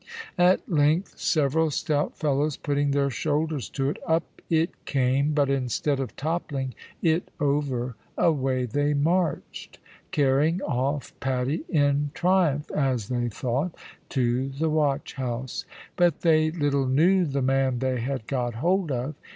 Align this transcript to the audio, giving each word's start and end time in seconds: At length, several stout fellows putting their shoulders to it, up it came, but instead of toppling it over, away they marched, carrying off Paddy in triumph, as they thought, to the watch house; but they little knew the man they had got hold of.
At 0.39 0.67
length, 0.67 1.19
several 1.19 1.69
stout 1.69 2.17
fellows 2.17 2.57
putting 2.57 2.89
their 2.89 3.11
shoulders 3.11 3.69
to 3.69 3.87
it, 3.87 3.97
up 4.07 4.41
it 4.49 4.71
came, 4.85 5.33
but 5.33 5.47
instead 5.47 5.99
of 5.99 6.15
toppling 6.15 6.73
it 7.03 7.29
over, 7.39 7.95
away 8.17 8.65
they 8.65 8.95
marched, 8.95 9.77
carrying 10.09 10.59
off 10.63 11.13
Paddy 11.19 11.65
in 11.69 12.09
triumph, 12.15 12.71
as 12.71 13.09
they 13.09 13.29
thought, 13.29 13.75
to 14.09 14.49
the 14.49 14.71
watch 14.71 15.13
house; 15.13 15.65
but 15.95 16.21
they 16.21 16.49
little 16.49 16.87
knew 16.87 17.23
the 17.23 17.43
man 17.43 17.77
they 17.77 17.99
had 17.99 18.25
got 18.25 18.55
hold 18.55 18.91
of. 18.91 19.13